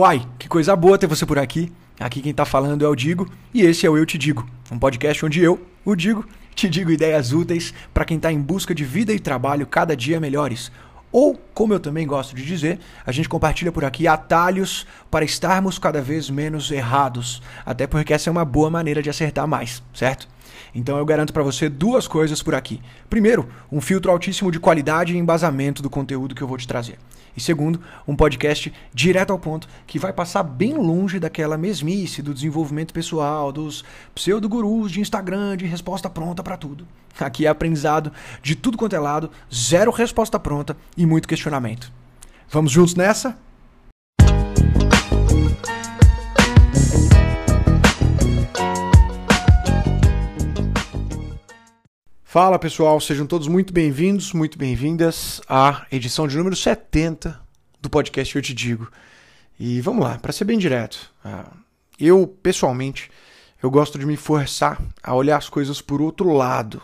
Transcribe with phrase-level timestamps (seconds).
[0.00, 1.70] Uai, que coisa boa ter você por aqui.
[1.98, 4.78] Aqui quem tá falando é o Digo e esse é o Eu Te Digo, um
[4.78, 8.82] podcast onde eu, o Digo, te digo ideias úteis para quem tá em busca de
[8.82, 10.72] vida e trabalho cada dia melhores.
[11.12, 15.78] Ou, como eu também gosto de dizer, a gente compartilha por aqui atalhos para estarmos
[15.78, 20.26] cada vez menos errados, até porque essa é uma boa maneira de acertar mais, certo?
[20.74, 22.80] Então eu garanto para você duas coisas por aqui.
[23.08, 26.98] Primeiro, um filtro altíssimo de qualidade e embasamento do conteúdo que eu vou te trazer.
[27.36, 32.34] E segundo, um podcast direto ao ponto que vai passar bem longe daquela mesmice do
[32.34, 36.86] desenvolvimento pessoal, dos pseudo-gurus de Instagram, de resposta pronta para tudo.
[37.18, 41.92] Aqui é aprendizado de tudo quanto é lado, zero resposta pronta e muito questionamento.
[42.48, 43.38] Vamos juntos nessa?
[52.32, 57.36] Fala pessoal, sejam todos muito bem-vindos, muito bem-vindas à edição de número 70
[57.80, 58.88] do podcast Eu Te Digo.
[59.58, 61.50] E vamos lá, para ser bem direto, ah,
[61.98, 63.10] eu pessoalmente
[63.60, 66.80] eu gosto de me forçar a olhar as coisas por outro lado.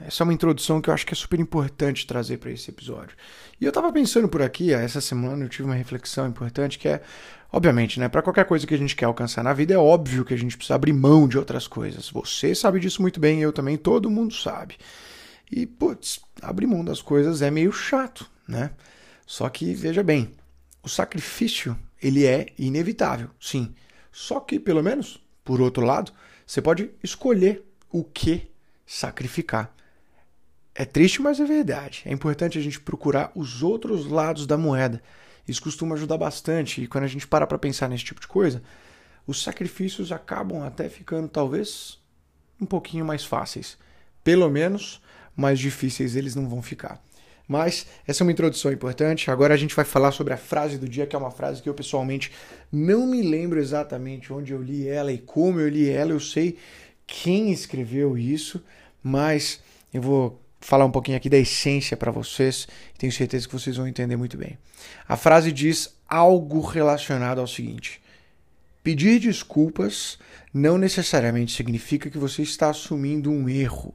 [0.00, 3.16] Essa é uma introdução que eu acho que é super importante trazer para esse episódio.
[3.60, 7.02] E eu estava pensando por aqui, essa semana eu tive uma reflexão importante que é
[7.52, 8.08] Obviamente, né?
[8.08, 10.56] Para qualquer coisa que a gente quer alcançar na vida, é óbvio que a gente
[10.56, 12.08] precisa abrir mão de outras coisas.
[12.10, 14.76] Você sabe disso muito bem, eu também, todo mundo sabe.
[15.50, 18.70] E, putz, abrir mão das coisas é meio chato, né?
[19.26, 20.30] Só que, veja bem,
[20.80, 23.74] o sacrifício, ele é inevitável, sim.
[24.12, 26.12] Só que, pelo menos, por outro lado,
[26.46, 28.48] você pode escolher o que
[28.86, 29.74] sacrificar.
[30.80, 32.02] É triste, mas é verdade.
[32.06, 35.02] É importante a gente procurar os outros lados da moeda
[35.50, 36.82] isso costuma ajudar bastante.
[36.82, 38.62] E quando a gente para para pensar nesse tipo de coisa,
[39.26, 41.98] os sacrifícios acabam até ficando talvez
[42.60, 43.76] um pouquinho mais fáceis.
[44.22, 45.02] Pelo menos
[45.36, 47.02] mais difíceis eles não vão ficar.
[47.48, 49.28] Mas essa é uma introdução importante.
[49.28, 51.68] Agora a gente vai falar sobre a frase do dia, que é uma frase que
[51.68, 52.30] eu pessoalmente
[52.70, 56.12] não me lembro exatamente onde eu li ela e como eu li ela.
[56.12, 56.58] Eu sei
[57.08, 58.62] quem escreveu isso,
[59.02, 59.60] mas
[59.92, 62.68] eu vou falar um pouquinho aqui da essência para vocês.
[62.98, 64.58] Tenho certeza que vocês vão entender muito bem.
[65.08, 68.00] A frase diz algo relacionado ao seguinte:
[68.82, 70.18] pedir desculpas
[70.52, 73.94] não necessariamente significa que você está assumindo um erro.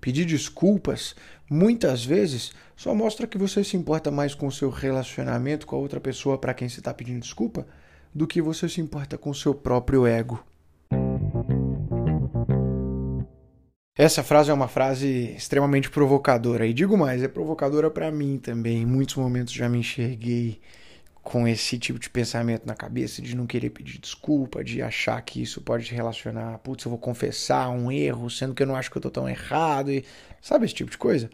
[0.00, 1.14] Pedir desculpas
[1.48, 5.78] muitas vezes só mostra que você se importa mais com o seu relacionamento com a
[5.78, 7.66] outra pessoa para quem você está pedindo desculpa
[8.14, 10.44] do que você se importa com o seu próprio ego.
[13.96, 16.66] Essa frase é uma frase extremamente provocadora.
[16.66, 18.82] E digo mais, é provocadora para mim também.
[18.82, 20.60] Em muitos momentos já me enxerguei
[21.22, 25.40] com esse tipo de pensamento na cabeça, de não querer pedir desculpa, de achar que
[25.40, 28.90] isso pode se relacionar, putz, eu vou confessar um erro, sendo que eu não acho
[28.90, 30.04] que eu tô tão errado, e
[30.42, 31.30] sabe esse tipo de coisa?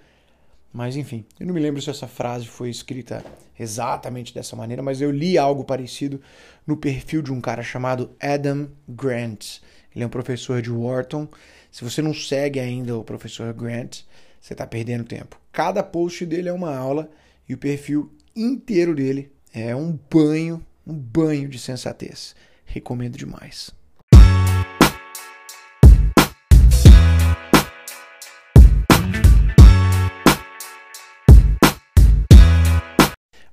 [0.73, 3.25] Mas enfim, eu não me lembro se essa frase foi escrita
[3.59, 6.21] exatamente dessa maneira, mas eu li algo parecido
[6.65, 9.61] no perfil de um cara chamado Adam Grant.
[9.95, 11.29] Ele é um professor de Wharton
[11.71, 14.01] se você não segue ainda o professor Grant,
[14.41, 15.41] você está perdendo tempo.
[15.53, 17.09] Cada post dele é uma aula
[17.49, 22.35] e o perfil inteiro dele é um banho, um banho de sensatez.
[22.65, 23.71] Recomendo demais.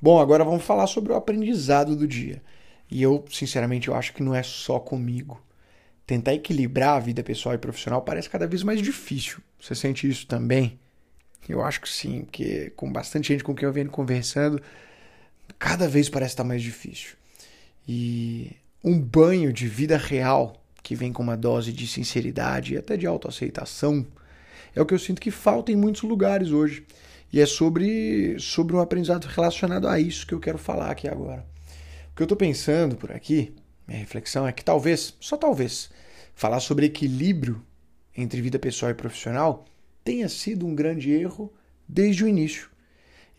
[0.01, 2.41] Bom, agora vamos falar sobre o aprendizado do dia.
[2.89, 5.39] E eu, sinceramente, eu acho que não é só comigo
[6.07, 9.40] tentar equilibrar a vida pessoal e profissional parece cada vez mais difícil.
[9.59, 10.79] Você sente isso também?
[11.47, 14.62] Eu acho que sim, porque com bastante gente com quem eu venho conversando,
[15.59, 17.16] cada vez parece estar mais difícil.
[17.85, 22.96] E um banho de vida real que vem com uma dose de sinceridade e até
[22.96, 24.06] de autoaceitação
[24.73, 26.85] é o que eu sinto que falta em muitos lugares hoje.
[27.34, 31.46] E é sobre, sobre um aprendizado relacionado a isso que eu quero falar aqui agora.
[32.12, 33.53] O que eu estou pensando por aqui
[33.87, 35.89] minha reflexão é que talvez, só talvez,
[36.35, 37.65] falar sobre equilíbrio
[38.15, 39.65] entre vida pessoal e profissional
[40.03, 41.53] tenha sido um grande erro
[41.87, 42.69] desde o início.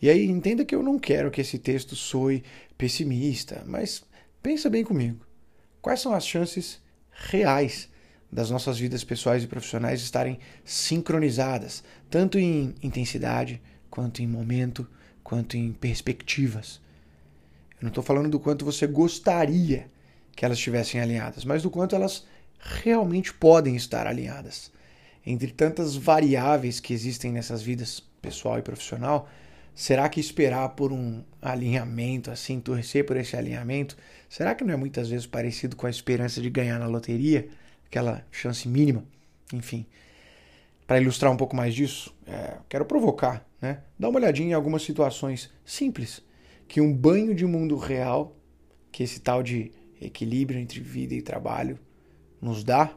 [0.01, 2.43] E aí entenda que eu não quero que esse texto soe
[2.77, 4.03] pessimista, mas
[4.41, 5.25] pensa bem comigo.
[5.81, 6.81] Quais são as chances
[7.11, 7.89] reais
[8.31, 14.87] das nossas vidas pessoais e profissionais estarem sincronizadas, tanto em intensidade, quanto em momento,
[15.23, 16.79] quanto em perspectivas?
[17.73, 19.89] Eu não estou falando do quanto você gostaria
[20.39, 22.25] que elas estivessem alinhadas, mas do quanto elas
[22.57, 24.71] realmente podem estar alinhadas.
[25.25, 29.27] Entre tantas variáveis que existem nessas vidas pessoal e profissional,
[29.75, 33.97] será que esperar por um alinhamento, assim, torcer por esse alinhamento,
[34.29, 37.49] será que não é muitas vezes parecido com a esperança de ganhar na loteria,
[37.87, 39.03] aquela chance mínima?
[39.51, 39.85] Enfim,
[40.87, 43.81] para ilustrar um pouco mais disso, é, quero provocar, né?
[43.99, 46.21] Dá uma olhadinha em algumas situações simples
[46.65, 48.37] que um banho de mundo real
[48.89, 51.79] que esse tal de equilíbrio entre vida e trabalho
[52.41, 52.95] nos dá,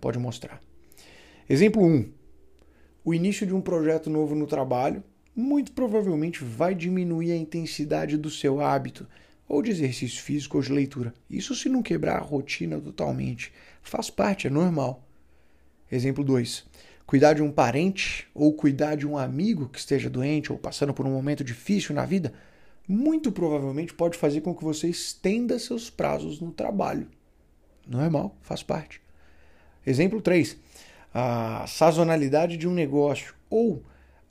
[0.00, 0.60] pode mostrar.
[1.48, 2.10] Exemplo 1.
[3.04, 5.02] O início de um projeto novo no trabalho
[5.34, 9.06] muito provavelmente vai diminuir a intensidade do seu hábito
[9.48, 11.12] ou de exercício físico ou de leitura.
[11.28, 13.52] Isso se não quebrar a rotina totalmente.
[13.82, 15.06] Faz parte, é normal.
[15.90, 16.64] Exemplo 2.
[17.04, 21.06] Cuidar de um parente ou cuidar de um amigo que esteja doente ou passando por
[21.06, 22.32] um momento difícil na vida,
[22.88, 27.08] muito provavelmente pode fazer com que você estenda seus prazos no trabalho.
[27.86, 29.00] Normal, faz parte.
[29.86, 30.56] Exemplo 3.
[31.12, 33.82] A sazonalidade de um negócio ou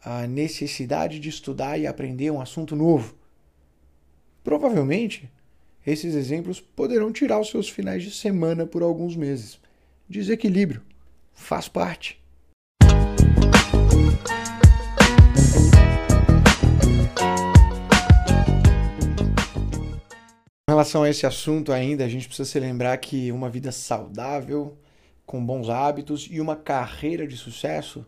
[0.03, 3.15] a necessidade de estudar e aprender um assunto novo.
[4.43, 5.29] Provavelmente,
[5.85, 9.59] esses exemplos poderão tirar os seus finais de semana por alguns meses.
[10.09, 10.81] Desequilíbrio
[11.33, 12.20] faz parte.
[20.81, 24.75] Relação a esse assunto ainda, a gente precisa se lembrar que uma vida saudável,
[25.27, 28.03] com bons hábitos e uma carreira de sucesso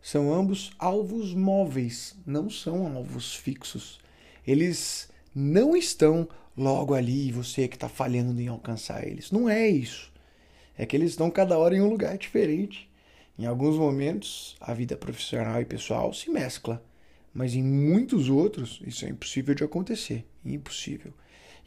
[0.00, 3.98] são ambos alvos móveis, não são alvos fixos.
[4.46, 9.32] Eles não estão logo ali, você que está falhando em alcançar eles.
[9.32, 10.12] Não é isso.
[10.78, 12.88] É que eles estão cada hora em um lugar diferente.
[13.36, 16.80] Em alguns momentos, a vida profissional e pessoal se mescla,
[17.32, 20.24] mas em muitos outros, isso é impossível de acontecer.
[20.44, 21.12] Impossível.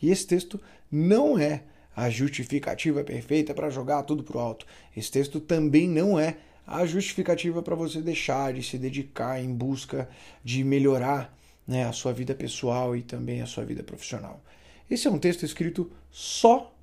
[0.01, 0.59] E esse texto
[0.91, 1.63] não é
[1.95, 4.65] a justificativa perfeita para jogar tudo pro alto.
[4.95, 10.07] Esse texto também não é a justificativa para você deixar de se dedicar em busca
[10.43, 11.35] de melhorar
[11.67, 14.41] né, a sua vida pessoal e também a sua vida profissional.
[14.89, 16.73] Esse é um texto escrito só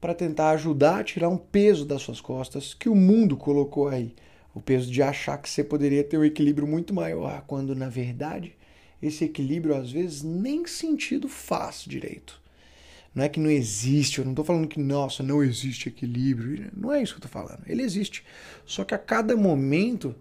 [0.00, 4.14] para tentar ajudar a tirar um peso das suas costas que o mundo colocou aí.
[4.54, 8.54] O peso de achar que você poderia ter um equilíbrio muito maior, quando na verdade
[9.02, 12.40] esse equilíbrio às vezes nem sentido faz direito.
[13.14, 16.70] Não é que não existe, eu não estou falando que, nossa, não existe equilíbrio.
[16.76, 17.62] Não é isso que eu estou falando.
[17.66, 18.22] Ele existe.
[18.66, 20.14] Só que a cada momento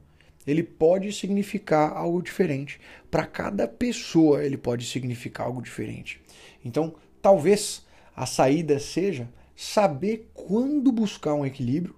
[0.48, 2.80] ele pode significar algo diferente.
[3.12, 6.22] Para cada pessoa ele pode significar algo diferente.
[6.64, 7.86] Então, talvez
[8.16, 11.96] a saída seja saber quando buscar um equilíbrio,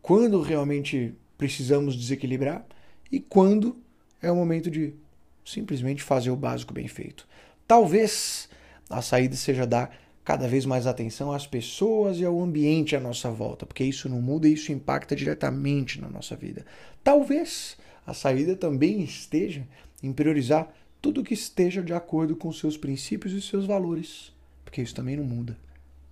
[0.00, 2.64] quando realmente precisamos desequilibrar
[3.10, 3.76] e quando
[4.20, 4.94] é o momento de
[5.44, 7.26] simplesmente fazer o básico bem feito.
[7.66, 8.48] Talvez
[8.88, 13.30] a saída seja dar cada vez mais atenção às pessoas e ao ambiente à nossa
[13.30, 16.64] volta, porque isso não muda e isso impacta diretamente na nossa vida.
[17.02, 19.66] Talvez a saída também esteja
[20.02, 24.32] em priorizar tudo que esteja de acordo com seus princípios e seus valores,
[24.64, 25.58] porque isso também não muda.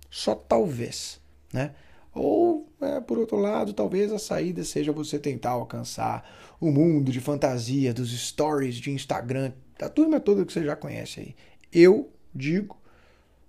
[0.09, 1.21] Só talvez,
[1.53, 1.73] né?
[2.13, 7.19] Ou, é, por outro lado, talvez a saída seja você tentar alcançar o mundo de
[7.19, 11.35] fantasia dos stories de Instagram, da turma toda que você já conhece aí.
[11.71, 12.81] Eu digo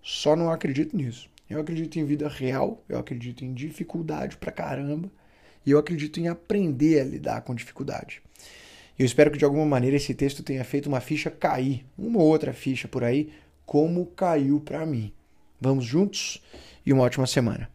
[0.02, 1.30] só não acredito nisso.
[1.48, 5.10] Eu acredito em vida real, eu acredito em dificuldade pra caramba,
[5.64, 8.20] e eu acredito em aprender a lidar com dificuldade.
[8.98, 12.26] Eu espero que de alguma maneira esse texto tenha feito uma ficha cair, uma ou
[12.26, 13.32] outra ficha por aí,
[13.64, 15.12] como caiu para mim.
[15.60, 16.42] Vamos juntos
[16.84, 17.71] e uma ótima semana.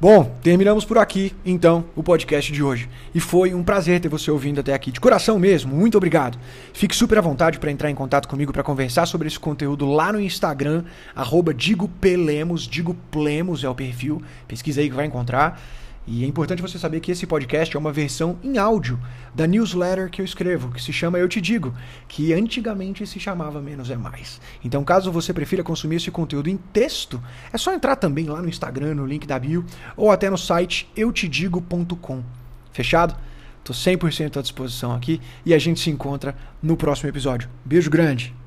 [0.00, 2.88] Bom, terminamos por aqui, então, o podcast de hoje.
[3.14, 4.90] E foi um prazer ter você ouvindo até aqui.
[4.90, 6.38] De coração mesmo, muito obrigado.
[6.72, 10.10] Fique super à vontade para entrar em contato comigo para conversar sobre esse conteúdo lá
[10.10, 14.22] no Instagram, arroba Digo Plemos, Digo Plemos é o perfil.
[14.48, 15.60] Pesquisa aí que vai encontrar.
[16.12, 18.98] E é importante você saber que esse podcast é uma versão em áudio
[19.32, 21.72] da newsletter que eu escrevo, que se chama Eu Te Digo,
[22.08, 24.40] que antigamente se chamava Menos é Mais.
[24.64, 28.48] Então, caso você prefira consumir esse conteúdo em texto, é só entrar também lá no
[28.48, 29.64] Instagram, no link da bio,
[29.96, 32.24] ou até no site eutedigo.com.
[32.72, 33.14] Fechado?
[33.62, 37.48] Tô 100% à disposição aqui e a gente se encontra no próximo episódio.
[37.64, 38.39] Beijo grande!